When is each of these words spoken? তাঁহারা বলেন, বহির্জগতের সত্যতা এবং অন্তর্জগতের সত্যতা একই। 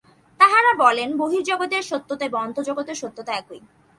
তাঁহারা 0.39 0.71
বলেন, 0.77 1.09
বহির্জগতের 1.17 1.83
সত্যতা 1.83 2.23
এবং 2.25 2.39
অন্তর্জগতের 2.41 2.95
সত্যতা 2.95 3.31
একই। 3.33 3.61